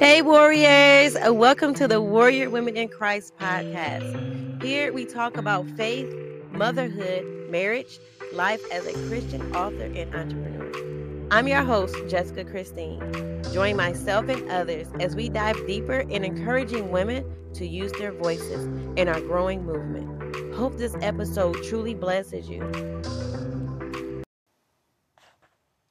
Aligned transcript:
Hey, 0.00 0.22
warriors! 0.22 1.14
Uh, 1.14 1.34
welcome 1.34 1.74
to 1.74 1.86
the 1.86 2.00
Warrior 2.00 2.48
Women 2.48 2.74
in 2.74 2.88
Christ 2.88 3.36
podcast. 3.36 4.62
Here 4.62 4.94
we 4.94 5.04
talk 5.04 5.36
about 5.36 5.68
faith, 5.76 6.10
motherhood, 6.52 7.26
marriage, 7.50 7.98
life 8.32 8.62
as 8.72 8.86
a 8.86 8.94
Christian 9.08 9.54
author 9.54 9.92
and 9.94 10.14
entrepreneur. 10.14 11.28
I'm 11.30 11.46
your 11.46 11.62
host, 11.62 11.94
Jessica 12.08 12.46
Christine. 12.46 13.42
Join 13.52 13.76
myself 13.76 14.30
and 14.30 14.50
others 14.50 14.88
as 15.00 15.14
we 15.14 15.28
dive 15.28 15.66
deeper 15.66 16.00
in 16.00 16.24
encouraging 16.24 16.90
women 16.90 17.52
to 17.52 17.66
use 17.66 17.92
their 17.98 18.12
voices 18.12 18.64
in 18.96 19.06
our 19.06 19.20
growing 19.20 19.66
movement. 19.66 20.54
Hope 20.54 20.78
this 20.78 20.96
episode 21.02 21.62
truly 21.64 21.92
blesses 21.92 22.48
you. 22.48 22.62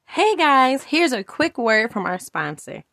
Hey 0.07 0.35
guys, 0.35 0.85
here's 0.85 1.11
a 1.11 1.23
quick 1.23 1.59
word 1.59 1.93
from 1.93 2.07
our 2.07 2.17
sponsor. 2.17 2.85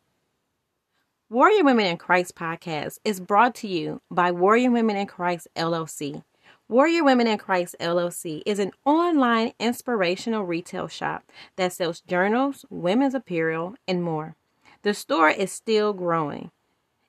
Warrior 1.29 1.65
Women 1.65 1.87
in 1.87 1.97
Christ 1.97 2.35
podcast 2.35 2.99
is 3.03 3.19
brought 3.19 3.53
to 3.55 3.67
you 3.67 4.01
by 4.09 4.31
Warrior 4.31 4.71
Women 4.71 4.95
in 4.95 5.07
Christ 5.07 5.49
LLC. 5.57 6.23
Warrior 6.69 7.03
Women 7.03 7.27
in 7.27 7.37
Christ 7.37 7.75
LLC 7.81 8.41
is 8.45 8.59
an 8.59 8.71
online 8.85 9.51
inspirational 9.59 10.45
retail 10.45 10.87
shop 10.87 11.29
that 11.57 11.73
sells 11.73 11.99
journals, 11.99 12.63
women's 12.69 13.13
apparel, 13.13 13.75
and 13.89 14.01
more. 14.01 14.37
The 14.83 14.93
store 14.93 15.27
is 15.29 15.51
still 15.51 15.91
growing. 15.91 16.49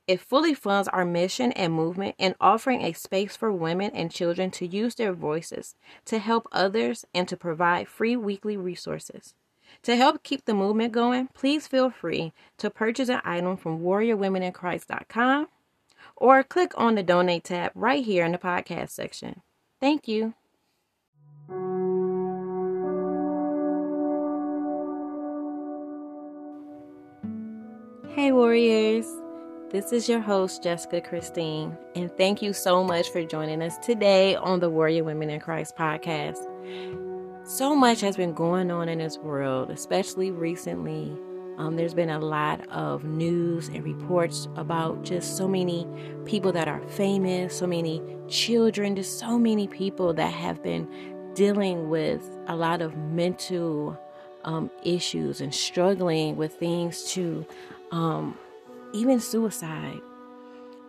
It 0.09 0.21
fully 0.21 0.53
funds 0.53 0.89
our 0.89 1.05
mission 1.05 1.53
and 1.53 1.73
movement 1.73 2.17
in 2.19 2.35
offering 2.41 2.83
a 2.83 2.95
space 2.95 3.37
for 3.37 3.53
women 3.53 3.93
and 3.95 4.11
children 4.11 4.51
to 4.51 4.67
use 4.67 4.97
their 4.97 5.13
voices, 5.13 5.77
to 6.07 6.19
help 6.19 6.49
others, 6.51 7.05
and 7.15 7.29
to 7.29 7.37
provide 7.37 7.87
free 7.87 8.17
weekly 8.17 8.57
resources. 8.57 9.35
To 9.89 9.97
help 9.97 10.23
keep 10.23 10.45
the 10.45 10.53
movement 10.53 10.93
going, 10.93 11.29
please 11.29 11.67
feel 11.67 11.89
free 11.89 12.35
to 12.59 12.69
purchase 12.69 13.09
an 13.09 13.23
item 13.25 13.57
from 13.57 13.81
warriorwomeninchrist.com 13.81 15.49
or 16.15 16.43
click 16.43 16.75
on 16.77 16.95
the 16.95 17.03
donate 17.03 17.45
tab 17.45 17.73
right 17.75 18.05
here 18.05 18.27
in 18.27 18.33
the 18.33 18.37
podcast 18.37 18.91
section. 18.91 19.41
Thank 19.81 20.07
you. 20.07 20.35
Hey, 28.15 28.31
warriors. 28.31 29.07
This 29.71 29.95
is 29.95 30.07
your 30.07 30.21
host, 30.21 30.63
Jessica 30.63 31.01
Christine, 31.01 31.79
and 31.95 32.15
thank 32.19 32.43
you 32.43 32.53
so 32.53 32.85
much 32.85 33.09
for 33.09 33.25
joining 33.25 33.63
us 33.63 33.79
today 33.79 34.35
on 34.35 34.61
the 34.61 34.69
Warrior 34.69 35.05
Women 35.05 35.31
in 35.31 35.41
Christ 35.41 35.77
podcast 35.77 36.45
so 37.49 37.75
much 37.75 38.03
has 38.03 38.15
been 38.15 38.35
going 38.35 38.71
on 38.71 38.91
in 38.91 38.99
this 38.99 39.17
world, 39.17 39.71
especially 39.71 40.31
recently. 40.31 41.17
Um, 41.57 41.77
there's 41.77 41.95
been 41.95 42.11
a 42.11 42.19
lot 42.19 42.69
of 42.69 43.05
news 43.05 43.69
and 43.69 43.83
reports 43.83 44.49
about 44.57 45.03
just 45.03 45.35
so 45.39 45.49
many 45.49 45.89
people 46.27 46.53
that 46.53 46.69
are 46.69 46.87
famous, 46.89 47.57
so 47.57 47.67
many 47.67 48.03
children, 48.29 48.95
just 48.95 49.19
so 49.19 49.39
many 49.39 49.67
people 49.67 50.13
that 50.13 50.31
have 50.31 50.63
been 50.63 50.87
dealing 51.35 51.89
with 51.89 52.23
a 52.49 52.55
lot 52.55 52.83
of 52.83 52.95
mental 52.99 53.99
um, 54.45 54.71
issues 54.85 55.41
and 55.41 55.55
struggling 55.55 56.37
with 56.37 56.53
things 56.53 57.11
to 57.13 57.47
um, 57.93 58.37
even 58.93 59.19
suicide. 59.19 60.01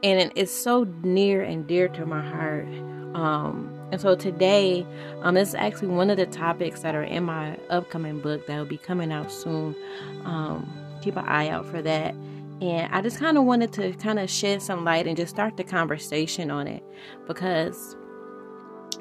And 0.02 0.31
it's 0.36 0.52
so 0.52 0.86
near 1.03 1.42
and 1.42 1.67
dear 1.67 1.89
to 1.89 2.05
my 2.05 2.22
heart. 2.22 2.67
Um, 3.14 3.75
and 3.92 4.00
so 4.00 4.16
today, 4.16 4.86
um, 5.23 5.36
this 5.36 5.50
is 5.50 5.55
actually 5.55 5.88
one 5.88 6.09
of 6.09 6.17
the 6.17 6.25
topics 6.25 6.81
that 6.81 6.95
are 6.95 7.03
in 7.03 7.23
my 7.23 7.58
upcoming 7.69 8.20
book 8.20 8.47
that 8.47 8.58
will 8.58 8.66
be 8.66 8.77
coming 8.77 9.11
out 9.11 9.31
soon. 9.31 9.75
Um, 10.23 10.72
keep 11.02 11.17
an 11.17 11.25
eye 11.25 11.50
out 11.50 11.66
for 11.66 11.81
that. 11.81 12.14
And 12.61 12.94
I 12.94 13.02
just 13.02 13.20
kind 13.20 13.38
of 13.38 13.45
wanted 13.45 13.73
to 13.73 13.94
kind 13.94 14.20
of 14.20 14.30
shed 14.30 14.61
some 14.61 14.83
light 14.83 15.08
and 15.08 15.17
just 15.17 15.31
start 15.31 15.58
the 15.58 15.64
conversation 15.64 16.52
on 16.52 16.67
it 16.67 16.83
because 17.25 17.95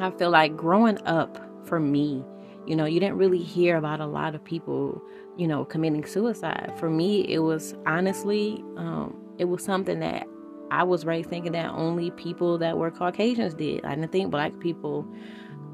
I 0.01 0.11
feel 0.13 0.31
like 0.31 0.57
growing 0.57 0.99
up 1.07 1.39
for 1.67 1.81
me, 1.81 2.25
you 2.67 2.77
know, 2.77 2.85
you 2.85 3.01
didn't 3.01 3.17
really 3.17 3.43
hear 3.43 3.77
about 3.77 4.01
a 4.01 4.07
lot 4.07 4.35
of 4.35 4.45
people, 4.45 5.03
you 5.37 5.49
know, 5.49 5.65
committing 5.65 6.05
suicide. 6.05 6.73
For 6.79 6.89
me, 6.89 7.23
it 7.29 7.41
was 7.41 7.75
honestly, 7.85 8.65
um, 8.77 9.17
it 9.39 9.47
was 9.47 9.63
something 9.65 9.99
that 10.01 10.27
I 10.71 10.83
was 10.83 11.05
raised 11.05 11.31
thinking 11.31 11.53
that 11.53 11.71
only 11.71 12.11
people 12.13 12.59
that 12.59 12.77
were 12.77 12.91
Caucasians 12.91 13.55
did. 13.55 13.85
I 13.85 13.95
didn't 13.95 14.13
think 14.13 14.31
black 14.31 14.59
people 14.59 15.07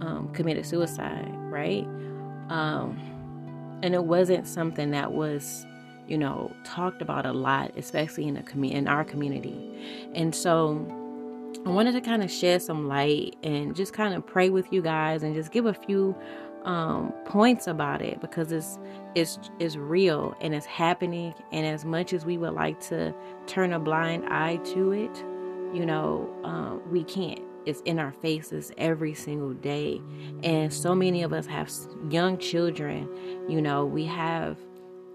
um, 0.01 0.31
committed 0.33 0.67
suicide, 0.67 1.33
right? 1.51 1.85
Um, 2.49 2.99
and 3.83 3.95
it 3.95 4.05
wasn't 4.05 4.47
something 4.47 4.91
that 4.91 5.13
was, 5.13 5.67
you 6.07 6.19
know, 6.19 6.55
talked 6.65 7.03
about 7.03 7.27
a 7.27 7.33
lot, 7.33 7.73
especially 7.77 8.27
in 8.27 8.35
the 8.35 8.43
com- 8.43 8.65
in 8.65 8.89
our 8.89 9.05
community. 9.05 10.09
And 10.15 10.35
so, 10.35 10.87
I 11.67 11.71
wanted 11.71 11.93
to 11.93 12.01
kind 12.01 12.23
of 12.23 12.31
shed 12.31 12.63
some 12.63 12.89
light 12.89 13.37
and 13.43 13.75
just 13.75 13.93
kind 13.93 14.15
of 14.15 14.27
pray 14.27 14.51
with 14.51 14.71
you 14.73 14.83
guys 14.83 15.23
and 15.23 15.35
just 15.35 15.51
give 15.51 15.67
a 15.67 15.73
few 15.73 16.15
um, 16.65 17.13
points 17.27 17.67
about 17.67 18.03
it 18.03 18.21
because 18.21 18.53
it's 18.53 18.79
it's 19.15 19.39
it's 19.59 19.77
real 19.77 20.37
and 20.41 20.55
it's 20.55 20.67
happening. 20.67 21.35
And 21.53 21.67
as 21.67 21.85
much 21.85 22.13
as 22.13 22.25
we 22.25 22.39
would 22.39 22.55
like 22.55 22.81
to 22.89 23.15
turn 23.47 23.73
a 23.73 23.79
blind 23.79 24.25
eye 24.29 24.57
to 24.75 24.93
it, 24.93 25.17
you 25.75 25.85
know, 25.85 26.33
um, 26.45 26.83
we 26.91 27.05
can't. 27.05 27.41
It's 27.67 27.81
in 27.83 27.99
our 27.99 28.13
faces 28.13 28.73
every 28.77 29.15
single 29.15 29.55
day, 29.55 30.01
and 30.43 30.73
so 30.73 30.95
many 30.95 31.23
of 31.23 31.33
us 31.33 31.47
have 31.47 31.71
young 32.11 32.37
children. 32.37 33.09
You 33.49 33.63
know, 33.63 33.87
we 33.87 34.05
have 34.05 34.59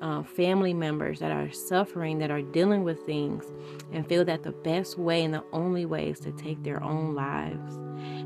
uh, 0.02 0.24
family 0.24 0.74
members 0.74 1.20
that 1.20 1.32
are 1.32 1.52
suffering, 1.52 2.20
that 2.20 2.32
are 2.32 2.42
dealing 2.42 2.84
with 2.84 3.06
things, 3.06 3.46
and 3.92 4.08
feel 4.08 4.24
that 4.26 4.44
the 4.44 4.52
best 4.52 4.98
way 4.98 5.24
and 5.24 5.34
the 5.34 5.44
only 5.52 5.86
way 5.86 6.10
is 6.10 6.20
to 6.22 6.32
take 6.32 6.64
their 6.64 6.82
own 6.84 7.16
lives. 7.16 7.76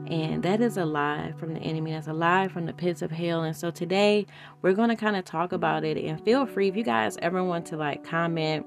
And 0.08 0.44
that 0.44 0.62
is 0.62 0.78
a 0.78 0.86
lie 0.86 1.34
from 1.40 1.54
the 1.54 1.60
enemy. 1.62 1.92
That's 1.92 2.08
a 2.08 2.14
lie 2.14 2.48
from 2.48 2.66
the 2.66 2.74
pits 2.74 3.02
of 3.02 3.10
hell. 3.10 3.44
And 3.44 3.56
so 3.56 3.72
today 3.72 4.28
we're 4.62 4.74
going 4.74 4.90
to 4.90 4.96
kind 4.96 5.16
of 5.16 5.26
talk 5.26 5.54
about 5.54 5.84
it. 5.84 5.98
And 5.98 6.24
feel 6.24 6.46
free 6.46 6.68
if 6.68 6.76
you 6.76 6.84
guys 6.84 7.18
ever 7.22 7.44
want 7.44 7.66
to 7.68 7.78
like 7.78 8.04
comment 8.04 8.66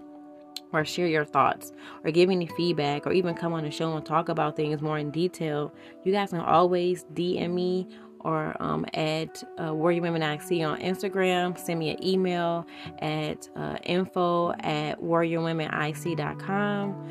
or 0.73 0.85
share 0.85 1.07
your 1.07 1.25
thoughts 1.25 1.73
or 2.05 2.11
give 2.11 2.31
any 2.31 2.49
feedback 2.57 3.07
or 3.07 3.13
even 3.13 3.35
come 3.35 3.53
on 3.53 3.65
the 3.65 3.71
show 3.71 3.95
and 3.97 4.05
talk 4.05 4.29
about 4.29 4.57
things 4.57 4.81
more 4.81 4.99
in 4.99 5.11
detail, 5.11 5.73
you 6.05 6.13
guys 6.13 6.31
can 6.31 6.41
always 6.41 7.05
DM 7.15 7.53
me 7.53 7.87
or 8.27 8.55
um, 8.61 8.85
at 8.95 9.45
uh, 9.63 9.73
Warrior 9.73 10.03
Women 10.03 10.23
IC 10.23 10.67
on 10.67 10.81
Instagram. 10.81 11.57
Send 11.57 11.79
me 11.79 11.91
an 11.91 12.05
email 12.05 12.67
at 12.99 13.49
uh, 13.55 13.77
info 13.85 14.51
at 14.61 15.01
warriorwomenic.com. 15.01 17.11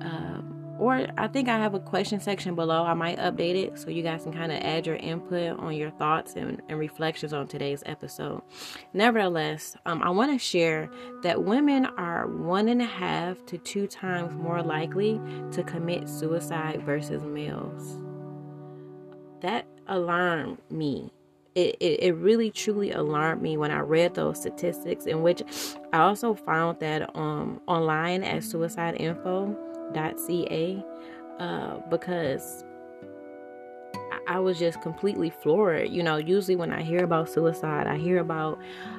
Uh, 0.00 0.40
or 0.78 1.06
I 1.18 1.26
think 1.28 1.48
I 1.48 1.58
have 1.58 1.74
a 1.74 1.80
question 1.80 2.20
section 2.20 2.54
below. 2.54 2.84
I 2.84 2.94
might 2.94 3.18
update 3.18 3.56
it 3.56 3.76
so 3.78 3.90
you 3.90 4.02
guys 4.02 4.22
can 4.22 4.32
kind 4.32 4.50
of 4.52 4.58
add 4.58 4.86
your 4.86 4.96
input 4.96 5.58
on 5.58 5.74
your 5.74 5.90
thoughts 5.90 6.34
and, 6.36 6.62
and 6.68 6.78
reflections 6.78 7.32
on 7.32 7.48
today's 7.48 7.82
episode. 7.86 8.42
Nevertheless, 8.92 9.76
um, 9.86 10.02
I 10.02 10.10
want 10.10 10.30
to 10.32 10.38
share 10.38 10.90
that 11.22 11.42
women 11.44 11.86
are 11.96 12.28
one 12.28 12.68
and 12.68 12.82
a 12.82 12.86
half 12.86 13.44
to 13.46 13.58
two 13.58 13.88
times 13.88 14.34
more 14.34 14.62
likely 14.62 15.20
to 15.52 15.64
commit 15.64 16.08
suicide 16.08 16.82
versus 16.84 17.24
males. 17.24 17.98
That 19.42 19.66
alarmed 19.88 20.58
me. 20.70 21.12
It, 21.54 21.76
it, 21.78 22.02
it, 22.02 22.12
really 22.16 22.50
truly 22.50 22.90
alarmed 22.90 23.40
me 23.40 23.56
when 23.56 23.70
I 23.70 23.78
read 23.78 24.14
those 24.14 24.40
statistics, 24.40 25.06
in 25.06 25.22
which 25.22 25.40
I 25.92 25.98
also 25.98 26.34
found 26.34 26.80
that 26.80 27.14
um, 27.16 27.60
online 27.68 28.24
at 28.24 28.42
suicideinfo 28.42 29.56
ca 29.94 30.84
uh, 31.38 31.78
because 31.90 32.64
I 34.26 34.38
was 34.38 34.58
just 34.58 34.80
completely 34.80 35.30
floored. 35.30 35.90
You 35.90 36.02
know, 36.02 36.16
usually 36.16 36.56
when 36.56 36.72
I 36.72 36.82
hear 36.82 37.04
about 37.04 37.28
suicide, 37.28 37.86
I 37.86 37.98
hear 37.98 38.18
about 38.18 38.58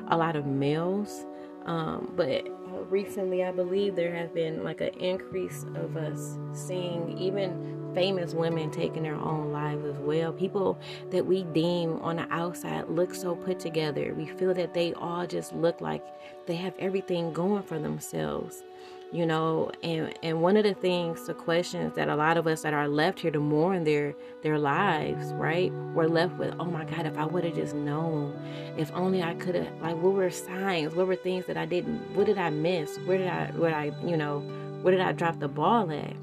a 0.09 0.17
lot 0.17 0.35
of 0.35 0.45
males. 0.45 1.25
Um, 1.65 2.13
but 2.15 2.47
recently, 2.89 3.43
I 3.43 3.51
believe 3.51 3.95
there 3.95 4.15
has 4.15 4.29
been 4.29 4.63
like 4.63 4.81
an 4.81 4.93
increase 4.99 5.65
of 5.75 5.97
us 5.97 6.37
seeing 6.53 7.17
even 7.17 7.74
famous 7.95 8.33
women 8.33 8.69
taking 8.69 9.03
their 9.03 9.15
own 9.15 9.51
lives 9.51 9.85
as 9.85 9.97
well. 9.97 10.31
People 10.33 10.77
that 11.11 11.25
we 11.25 11.43
deem 11.43 11.99
on 12.01 12.17
the 12.17 12.31
outside 12.31 12.87
look 12.89 13.15
so 13.15 13.35
put 13.35 13.59
together. 13.59 14.13
We 14.13 14.27
feel 14.27 14.53
that 14.53 14.73
they 14.73 14.93
all 14.93 15.25
just 15.25 15.53
look 15.53 15.81
like 15.81 16.03
they 16.45 16.55
have 16.55 16.73
everything 16.77 17.33
going 17.33 17.63
for 17.63 17.79
themselves 17.79 18.63
you 19.11 19.25
know 19.25 19.71
and 19.83 20.13
and 20.23 20.41
one 20.41 20.57
of 20.57 20.63
the 20.63 20.73
things 20.73 21.25
the 21.27 21.33
questions 21.33 21.93
that 21.95 22.09
a 22.09 22.15
lot 22.15 22.37
of 22.37 22.47
us 22.47 22.63
that 22.63 22.73
are 22.73 22.87
left 22.87 23.19
here 23.19 23.31
to 23.31 23.39
mourn 23.39 23.83
their 23.83 24.15
their 24.41 24.57
lives 24.57 25.31
right 25.33 25.71
we're 25.93 26.07
left 26.07 26.35
with 26.37 26.53
oh 26.59 26.65
my 26.65 26.83
god 26.85 27.05
if 27.05 27.17
i 27.17 27.25
would 27.25 27.43
have 27.43 27.55
just 27.55 27.75
known 27.75 28.37
if 28.77 28.91
only 28.93 29.21
i 29.21 29.33
could 29.35 29.55
have 29.55 29.67
like 29.81 29.95
what 29.97 30.13
were 30.13 30.29
signs 30.29 30.95
what 30.95 31.07
were 31.07 31.15
things 31.15 31.45
that 31.45 31.55
i 31.55 31.65
didn't 31.65 31.99
what 32.15 32.25
did 32.25 32.37
i 32.37 32.49
miss 32.49 32.97
where 33.05 33.17
did 33.17 33.27
i 33.27 33.45
where 33.51 33.75
i 33.75 33.91
you 34.03 34.17
know 34.17 34.39
where 34.81 34.91
did 34.91 35.01
i 35.01 35.11
drop 35.11 35.39
the 35.39 35.47
ball 35.47 35.89
at 35.91 36.13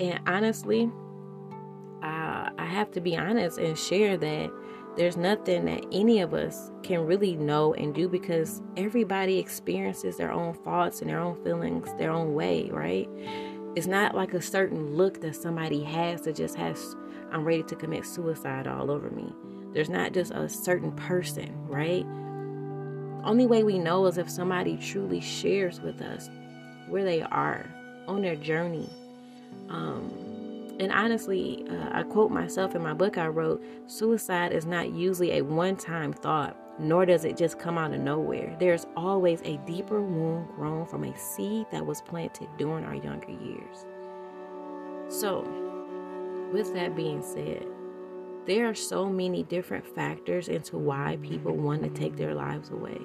and 0.00 0.20
honestly 0.26 0.90
i 2.58 2.64
have 2.64 2.90
to 2.90 3.00
be 3.00 3.16
honest 3.16 3.58
and 3.58 3.78
share 3.78 4.16
that 4.16 4.50
there's 4.96 5.18
nothing 5.18 5.66
that 5.66 5.84
any 5.92 6.20
of 6.20 6.32
us 6.32 6.70
can 6.82 7.04
really 7.04 7.36
know 7.36 7.74
and 7.74 7.94
do 7.94 8.08
because 8.08 8.62
everybody 8.78 9.38
experiences 9.38 10.16
their 10.16 10.32
own 10.32 10.54
thoughts 10.54 11.02
and 11.02 11.10
their 11.10 11.20
own 11.20 11.42
feelings 11.44 11.92
their 11.98 12.10
own 12.10 12.34
way, 12.34 12.70
right? 12.70 13.06
It's 13.76 13.86
not 13.86 14.14
like 14.14 14.32
a 14.32 14.40
certain 14.40 14.96
look 14.96 15.20
that 15.20 15.36
somebody 15.36 15.82
has 15.84 16.22
that 16.22 16.36
just 16.36 16.56
has, 16.56 16.96
I'm 17.30 17.44
ready 17.44 17.62
to 17.64 17.76
commit 17.76 18.06
suicide 18.06 18.66
all 18.66 18.90
over 18.90 19.10
me. 19.10 19.30
There's 19.74 19.90
not 19.90 20.14
just 20.14 20.32
a 20.32 20.48
certain 20.48 20.92
person, 20.92 21.52
right? 21.68 22.06
Only 23.22 23.46
way 23.46 23.64
we 23.64 23.78
know 23.78 24.06
is 24.06 24.16
if 24.16 24.30
somebody 24.30 24.78
truly 24.78 25.20
shares 25.20 25.78
with 25.82 26.00
us 26.00 26.30
where 26.88 27.04
they 27.04 27.20
are 27.20 27.66
on 28.08 28.22
their 28.22 28.36
journey. 28.36 28.88
Um, 29.68 30.25
and 30.78 30.92
honestly, 30.92 31.64
uh, 31.70 31.90
I 31.92 32.02
quote 32.02 32.30
myself 32.30 32.74
in 32.74 32.82
my 32.82 32.92
book 32.92 33.18
I 33.18 33.26
wrote 33.26 33.62
suicide 33.86 34.52
is 34.52 34.66
not 34.66 34.92
usually 34.92 35.38
a 35.38 35.42
one 35.42 35.76
time 35.76 36.12
thought, 36.12 36.56
nor 36.78 37.06
does 37.06 37.24
it 37.24 37.36
just 37.36 37.58
come 37.58 37.78
out 37.78 37.92
of 37.92 38.00
nowhere. 38.00 38.54
There's 38.58 38.86
always 38.96 39.40
a 39.42 39.56
deeper 39.66 40.02
wound 40.02 40.48
grown 40.54 40.86
from 40.86 41.04
a 41.04 41.16
seed 41.16 41.66
that 41.72 41.86
was 41.86 42.02
planted 42.02 42.48
during 42.58 42.84
our 42.84 42.94
younger 42.94 43.30
years. 43.30 43.86
So, 45.08 45.42
with 46.52 46.74
that 46.74 46.94
being 46.94 47.22
said, 47.22 47.66
there 48.46 48.68
are 48.68 48.74
so 48.74 49.08
many 49.08 49.42
different 49.42 49.86
factors 49.86 50.48
into 50.48 50.76
why 50.76 51.18
people 51.22 51.56
want 51.56 51.82
to 51.82 51.90
take 51.90 52.16
their 52.16 52.34
lives 52.34 52.70
away. 52.70 53.00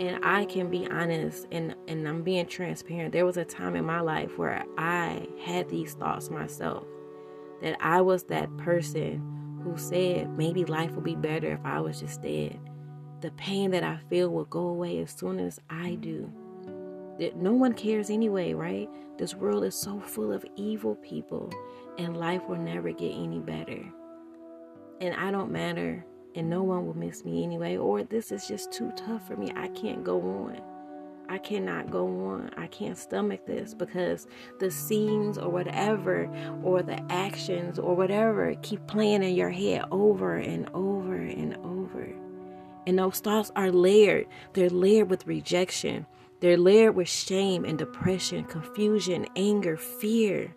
And 0.00 0.24
I 0.24 0.44
can 0.44 0.70
be 0.70 0.86
honest 0.86 1.48
and, 1.50 1.74
and 1.88 2.06
I'm 2.06 2.22
being 2.22 2.46
transparent. 2.46 3.12
There 3.12 3.26
was 3.26 3.36
a 3.36 3.44
time 3.44 3.74
in 3.74 3.84
my 3.84 4.00
life 4.00 4.38
where 4.38 4.64
I 4.76 5.26
had 5.40 5.68
these 5.68 5.94
thoughts 5.94 6.30
myself 6.30 6.84
that 7.62 7.76
I 7.80 8.00
was 8.00 8.24
that 8.24 8.56
person 8.58 9.60
who 9.64 9.76
said 9.76 10.30
maybe 10.36 10.64
life 10.64 10.92
would 10.92 11.04
be 11.04 11.16
better 11.16 11.52
if 11.52 11.60
I 11.64 11.80
was 11.80 12.00
just 12.00 12.22
dead. 12.22 12.58
The 13.20 13.32
pain 13.32 13.72
that 13.72 13.82
I 13.82 13.98
feel 14.08 14.28
will 14.28 14.44
go 14.44 14.68
away 14.68 15.00
as 15.00 15.10
soon 15.10 15.40
as 15.40 15.58
I 15.68 15.96
do. 15.96 16.32
That 17.18 17.36
no 17.36 17.52
one 17.52 17.72
cares 17.72 18.10
anyway, 18.10 18.54
right? 18.54 18.88
This 19.18 19.34
world 19.34 19.64
is 19.64 19.74
so 19.74 19.98
full 19.98 20.32
of 20.32 20.46
evil 20.54 20.94
people 20.96 21.52
and 21.98 22.16
life 22.16 22.42
will 22.48 22.58
never 22.58 22.92
get 22.92 23.10
any 23.10 23.40
better. 23.40 23.82
And 25.00 25.14
I 25.14 25.32
don't 25.32 25.50
matter 25.50 26.06
and 26.38 26.48
no 26.48 26.62
one 26.62 26.86
will 26.86 26.96
miss 26.96 27.24
me 27.24 27.42
anyway, 27.42 27.76
or 27.76 28.02
this 28.04 28.32
is 28.32 28.46
just 28.46 28.72
too 28.72 28.92
tough 28.96 29.26
for 29.26 29.36
me. 29.36 29.50
I 29.56 29.68
can't 29.68 30.04
go 30.04 30.20
on. 30.20 30.60
I 31.28 31.36
cannot 31.36 31.90
go 31.90 32.06
on. 32.06 32.50
I 32.56 32.68
can't 32.68 32.96
stomach 32.96 33.44
this 33.44 33.74
because 33.74 34.26
the 34.60 34.70
scenes 34.70 35.36
or 35.36 35.50
whatever, 35.50 36.30
or 36.62 36.82
the 36.82 37.00
actions 37.12 37.78
or 37.78 37.94
whatever 37.94 38.54
keep 38.62 38.86
playing 38.86 39.22
in 39.22 39.34
your 39.34 39.50
head 39.50 39.84
over 39.90 40.36
and 40.36 40.70
over 40.72 41.16
and 41.16 41.56
over. 41.58 42.08
And 42.86 42.98
those 42.98 43.20
thoughts 43.20 43.52
are 43.54 43.70
layered. 43.70 44.26
They're 44.54 44.70
layered 44.70 45.10
with 45.10 45.26
rejection, 45.26 46.06
they're 46.40 46.56
layered 46.56 46.94
with 46.94 47.08
shame 47.08 47.64
and 47.64 47.76
depression, 47.76 48.44
confusion, 48.44 49.26
anger, 49.36 49.76
fear. 49.76 50.54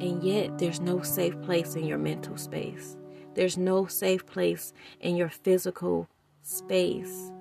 And 0.00 0.24
yet, 0.24 0.58
there's 0.58 0.80
no 0.80 1.02
safe 1.02 1.40
place 1.42 1.76
in 1.76 1.84
your 1.84 1.98
mental 1.98 2.38
space. 2.38 2.96
There's 3.40 3.56
no 3.56 3.86
safe 3.86 4.26
place 4.26 4.74
in 5.00 5.16
your 5.16 5.30
physical 5.30 6.06
space. 6.42 7.32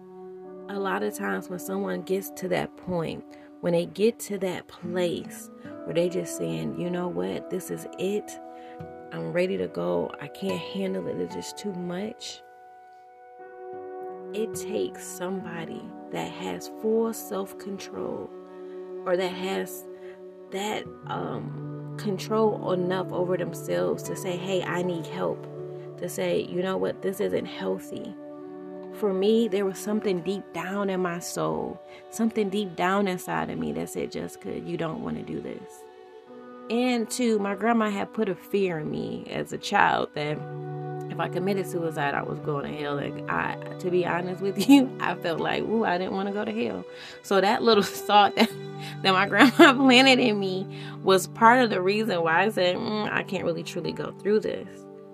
A 0.70 0.80
lot 0.80 1.04
of 1.04 1.14
times, 1.14 1.50
when 1.50 1.60
someone 1.60 2.04
gets 2.04 2.30
to 2.38 2.48
that 2.48 2.78
point, 2.78 3.22
when 3.60 3.74
they 3.74 3.86
get 3.86 4.18
to 4.20 4.38
that 4.38 4.70
place 4.70 5.50
where 5.84 5.94
they 5.94 6.08
just 6.08 6.38
saying, 6.38 6.80
you 6.80 6.90
know 6.90 7.10
what, 7.10 7.50
this 7.50 7.70
is 7.70 7.86
it. 7.98 8.32
I'm 9.12 9.34
ready 9.34 9.58
to 9.58 9.68
go. 9.68 10.10
I 10.22 10.30
can't 10.30 10.62
handle 10.62 11.06
it. 11.06 11.20
It's 11.20 11.36
just 11.36 11.58
too 11.58 11.74
much. 11.74 12.44
It 14.34 14.56
takes 14.56 15.04
somebody 15.04 15.84
that 16.14 16.32
has 16.32 16.72
full 16.82 17.14
self 17.14 17.58
control 17.58 18.30
or 19.06 19.18
that 19.18 19.34
has 19.34 19.86
that 20.52 20.86
um, 21.08 21.94
control 21.98 22.72
enough 22.72 23.12
over 23.12 23.36
themselves 23.36 24.02
to 24.04 24.16
say, 24.16 24.38
hey, 24.38 24.64
I 24.64 24.82
need 24.82 25.06
help 25.06 25.46
to 26.00 26.10
say, 26.10 26.42
you 26.42 26.62
know 26.62 26.78
what, 26.78 27.02
this 27.02 27.20
isn't 27.20 27.46
healthy. 27.46 28.16
For 28.94 29.14
me, 29.14 29.48
there 29.48 29.66
was 29.66 29.78
something 29.78 30.22
deep 30.22 30.44
down 30.54 30.90
in 30.90 31.00
my 31.00 31.20
soul, 31.20 31.82
something 32.10 32.50
deep 32.50 32.76
down 32.76 33.08
inside 33.08 33.50
of 33.50 33.58
me 33.58 33.72
that 33.74 33.90
said, 33.90 34.12
Jessica, 34.12 34.60
you 34.60 34.78
don't 34.78 35.04
want 35.04 35.18
to 35.18 35.24
do 35.24 35.40
this. 35.40 35.84
And 36.70 37.10
two, 37.10 37.40
my 37.40 37.56
grandma 37.56 37.90
had 37.90 38.14
put 38.14 38.30
a 38.30 38.36
fear 38.36 38.80
in 38.80 38.92
me 38.92 39.26
as 39.32 39.54
a 39.54 39.58
child 39.58 40.10
that 40.16 40.38
if 41.10 41.20
I 41.20 41.28
committed 41.28 41.68
suicide, 41.68 42.14
I 42.14 42.22
was 42.22 42.40
going 42.40 42.72
to 42.72 42.78
hell. 42.78 42.96
Like 42.96 43.30
I, 43.30 43.56
to 43.80 43.90
be 43.90 44.06
honest 44.06 44.42
with 44.42 44.70
you, 44.70 44.90
I 45.00 45.16
felt 45.16 45.40
like, 45.40 45.64
ooh, 45.64 45.84
I 45.84 45.98
didn't 45.98 46.14
want 46.14 46.28
to 46.28 46.34
go 46.34 46.46
to 46.46 46.52
hell. 46.52 46.86
So 47.24 47.42
that 47.42 47.64
little 47.64 47.84
thought 48.08 48.36
that, 48.36 48.50
that 49.02 49.12
my 49.12 49.26
grandma 49.30 49.74
planted 49.74 50.20
in 50.20 50.40
me 50.40 50.68
was 51.04 51.28
part 51.28 51.64
of 51.64 51.70
the 51.70 51.82
reason 51.82 52.22
why 52.22 52.44
I 52.44 52.50
said, 52.50 52.76
mm, 52.76 53.12
I 53.12 53.24
can't 53.24 53.46
really 53.46 53.64
truly 53.64 53.92
go 53.92 54.12
through 54.20 54.42
this. 54.42 54.68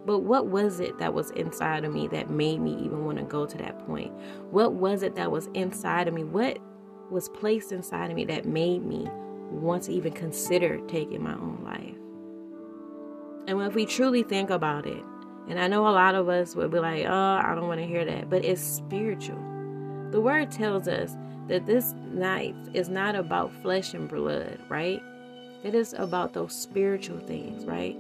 But 0.05 0.19
what 0.19 0.47
was 0.47 0.79
it 0.79 0.99
that 0.99 1.13
was 1.13 1.31
inside 1.31 1.83
of 1.83 1.93
me 1.93 2.07
that 2.09 2.29
made 2.29 2.61
me 2.61 2.75
even 2.83 3.05
want 3.05 3.17
to 3.17 3.23
go 3.23 3.45
to 3.45 3.57
that 3.57 3.85
point? 3.87 4.13
What 4.51 4.73
was 4.73 5.01
it 5.01 5.15
that 5.15 5.31
was 5.31 5.47
inside 5.53 6.07
of 6.07 6.13
me? 6.13 6.23
What 6.23 6.59
was 7.09 7.29
placed 7.29 7.71
inside 7.71 8.11
of 8.11 8.15
me 8.15 8.25
that 8.25 8.45
made 8.45 8.85
me 8.85 9.07
want 9.49 9.83
to 9.83 9.91
even 9.93 10.13
consider 10.13 10.77
taking 10.87 11.23
my 11.23 11.33
own 11.33 11.61
life? 11.63 11.95
And 13.47 13.61
if 13.61 13.75
we 13.75 13.85
truly 13.85 14.23
think 14.23 14.49
about 14.49 14.85
it, 14.85 15.03
and 15.47 15.59
I 15.59 15.67
know 15.67 15.87
a 15.87 15.89
lot 15.89 16.15
of 16.15 16.29
us 16.29 16.55
would 16.55 16.71
be 16.71 16.79
like, 16.79 17.05
oh, 17.05 17.39
I 17.43 17.53
don't 17.55 17.67
want 17.67 17.79
to 17.79 17.85
hear 17.85 18.05
that, 18.05 18.29
but 18.29 18.43
it's 18.43 18.61
spiritual. 18.61 19.37
The 20.11 20.21
word 20.21 20.51
tells 20.51 20.87
us 20.87 21.15
that 21.47 21.65
this 21.65 21.93
knife 22.11 22.55
is 22.73 22.89
not 22.89 23.15
about 23.15 23.53
flesh 23.61 23.93
and 23.93 24.09
blood, 24.09 24.59
right? 24.69 25.01
It 25.63 25.75
is 25.75 25.93
about 25.93 26.33
those 26.33 26.53
spiritual 26.53 27.19
things, 27.19 27.65
right? 27.65 27.95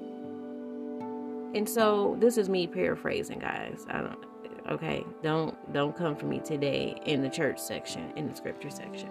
And 1.55 1.67
so 1.67 2.17
this 2.19 2.37
is 2.37 2.49
me 2.49 2.67
paraphrasing, 2.67 3.39
guys. 3.39 3.85
I 3.89 4.01
don't 4.01 4.25
okay, 4.69 5.05
don't 5.23 5.55
don't 5.73 5.95
come 5.95 6.15
for 6.17 6.25
me 6.25 6.39
today 6.39 6.99
in 7.05 7.21
the 7.21 7.29
church 7.29 7.59
section, 7.59 8.11
in 8.17 8.27
the 8.27 8.35
scripture 8.35 8.69
section. 8.69 9.09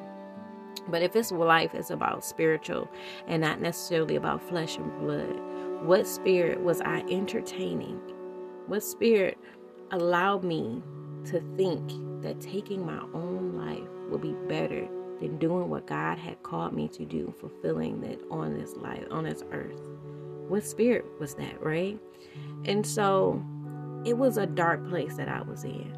But 0.89 1.03
if 1.03 1.13
this 1.13 1.33
life 1.33 1.75
is 1.75 1.91
about 1.91 2.23
spiritual 2.23 2.91
and 3.27 3.41
not 3.41 3.63
necessarily 3.63 4.17
about 4.17 4.43
flesh 4.43 4.77
and 4.77 4.93
blood, 5.01 5.41
what 5.87 6.07
spirit 6.07 6.61
was 6.61 6.83
I 6.83 7.03
entertaining? 7.11 7.99
What 8.67 8.83
spirit 8.83 9.39
allowed 9.91 10.45
me 10.45 10.83
to 11.27 11.41
think 11.57 12.23
that 12.23 12.43
taking 12.43 12.85
my 12.85 13.01
own 13.15 13.57
life 13.57 13.89
would 14.11 14.21
be 14.21 14.35
better 14.49 14.87
than 15.21 15.39
doing 15.39 15.71
what 15.71 15.87
God 15.87 16.19
had 16.19 16.43
called 16.43 16.75
me 16.75 16.89
to 16.89 17.07
do, 17.07 17.33
fulfilling 17.41 18.03
it 18.05 18.21
on 18.31 18.53
this 18.53 18.75
life, 18.77 19.07
on 19.11 19.25
this 19.25 19.43
earth? 19.51 19.94
What 20.49 20.65
spirit 20.65 21.05
was 21.21 21.35
that, 21.35 21.63
right? 21.63 21.99
And 22.65 22.87
so 22.87 23.45
it 24.05 24.17
was 24.17 24.37
a 24.37 24.47
dark 24.47 24.87
place 24.89 25.17
that 25.17 25.29
I 25.29 25.43
was 25.43 25.65
in. 25.65 25.97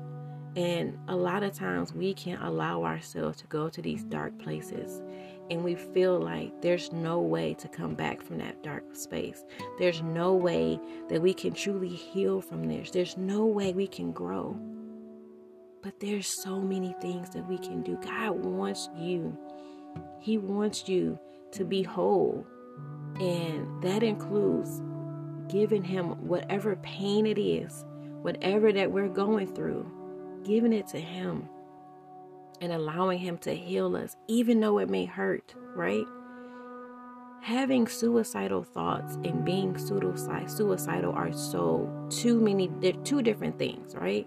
And 0.57 0.99
a 1.09 1.17
lot 1.17 1.43
of 1.43 1.53
times 1.53 1.93
we 1.93 2.15
can 2.15 2.41
allow 2.41 2.83
ourselves 2.85 3.39
to 3.39 3.47
go 3.47 3.69
to 3.69 3.83
these 3.83 4.05
dark 4.05 4.39
places 4.39 5.03
and 5.51 5.63
we 5.63 5.75
feel 5.75 6.19
like 6.19 6.61
there's 6.61 6.93
no 6.93 7.21
way 7.21 7.55
to 7.55 7.69
come 7.69 7.95
back 7.95 8.21
from 8.23 8.39
that 8.39 8.63
dark 8.63 8.97
space. 8.97 9.45
There's 9.79 10.03
no 10.03 10.35
way 10.35 10.81
that 11.09 11.23
we 11.23 11.33
can 11.33 11.53
truly 11.53 11.89
heal 11.89 12.41
from 12.41 12.65
this. 12.65 12.91
There's 12.91 13.17
no 13.17 13.47
way 13.47 13.73
we 13.73 13.87
can 13.87 14.13
grow. 14.13 14.59
But 15.83 16.01
there's 16.01 16.27
so 16.27 16.61
many 16.61 16.97
things 17.01 17.31
that 17.31 17.47
we 17.49 17.59
can 17.59 17.83
do. 17.83 17.97
God 18.03 18.45
wants 18.45 18.89
you. 18.97 19.37
He 20.19 20.37
wants 20.37 20.89
you 20.89 21.19
to 21.53 21.65
be 21.65 21.83
whole. 21.83 22.45
And 23.21 23.83
that 23.83 24.03
includes 24.03 24.83
giving 25.49 25.83
Him 25.83 26.27
whatever 26.27 26.77
pain 26.77 27.27
it 27.27 27.39
is, 27.39 27.85
whatever 28.23 28.73
that 28.73 28.91
we're 28.91 29.09
going 29.09 29.55
through, 29.55 29.91
giving 30.45 30.73
it 30.73 30.87
to 30.89 31.01
Him 31.01 31.49
and 32.61 32.73
allowing 32.73 33.19
Him 33.19 33.39
to 33.39 33.55
heal 33.55 33.97
us, 33.97 34.17
even 34.29 34.61
though 34.61 34.79
it 34.79 34.91
may 34.91 35.05
hurt, 35.05 35.55
right? 35.75 36.05
Having 37.43 37.87
suicidal 37.87 38.65
thoughts 38.65 39.17
and 39.25 39.45
being 39.45 39.79
suicidal 39.79 41.13
are 41.13 41.33
so 41.33 42.09
too 42.11 42.41
many, 42.41 42.71
they're 42.81 42.93
two 42.93 43.23
different 43.23 43.59
things, 43.59 43.95
right? 43.95 44.27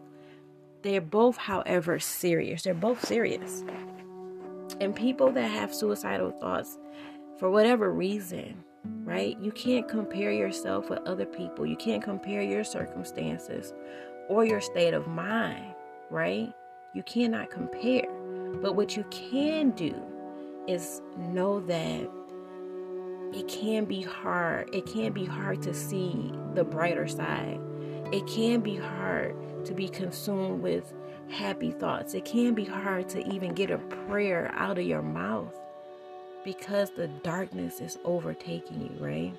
They're 0.81 1.01
both, 1.01 1.35
however, 1.35 1.99
serious. 1.99 2.63
They're 2.63 2.73
both 2.73 3.05
serious. 3.05 3.65
And 4.79 4.95
people 4.95 5.31
that 5.33 5.49
have 5.49 5.75
suicidal 5.75 6.31
thoughts, 6.31 6.77
for 7.39 7.49
whatever 7.49 7.91
reason, 7.91 8.63
right? 8.83 9.39
You 9.39 9.51
can't 9.51 9.87
compare 9.87 10.31
yourself 10.31 10.89
with 10.89 10.99
other 11.07 11.25
people. 11.25 11.65
You 11.65 11.77
can't 11.77 12.03
compare 12.03 12.41
your 12.41 12.65
circumstances 12.65 13.73
or 14.27 14.45
your 14.45 14.59
state 14.59 14.93
of 14.93 15.07
mind, 15.07 15.73
right? 16.09 16.53
You 16.93 17.03
cannot 17.03 17.49
compare. 17.49 18.07
But 18.61 18.75
what 18.75 18.97
you 18.97 19.05
can 19.09 19.71
do 19.71 19.95
is 20.67 21.01
know 21.17 21.61
that 21.61 22.09
it 23.33 23.47
can 23.47 23.85
be 23.85 24.01
hard. 24.01 24.73
It 24.73 24.85
can 24.85 25.13
be 25.13 25.25
hard 25.25 25.61
to 25.61 25.73
see 25.73 26.33
the 26.55 26.63
brighter 26.63 27.07
side. 27.07 27.59
it 28.11 28.25
can 28.25 28.59
be 28.61 28.75
hard 28.75 29.35
to 29.65 29.73
be 29.73 29.87
consumed 29.87 30.63
with 30.63 30.93
happy 31.29 31.71
thoughts. 31.71 32.15
It 32.15 32.25
can 32.25 32.55
be 32.55 32.65
hard 32.65 33.07
to 33.09 33.33
even 33.33 33.53
get 33.53 33.69
a 33.69 33.77
prayer 33.77 34.51
out 34.55 34.79
of 34.79 34.85
your 34.85 35.03
mouth 35.03 35.55
because 36.43 36.91
the 36.91 37.07
darkness 37.07 37.81
is 37.81 37.97
overtaking 38.05 38.81
you, 38.81 39.05
right? 39.05 39.33